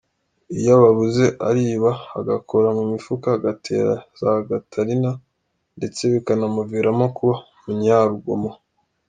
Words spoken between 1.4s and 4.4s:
ariba, agakora mu mifuka, agatera za